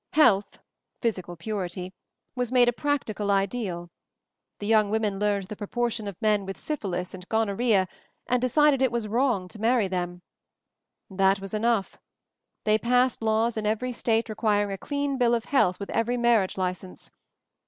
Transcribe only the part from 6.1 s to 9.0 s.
men with syphilis and gonorrhoea and de cided it